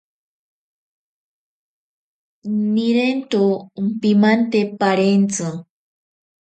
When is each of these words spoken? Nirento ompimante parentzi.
Nirento 2.73 3.43
ompimante 3.83 4.59
parentzi. 4.81 5.55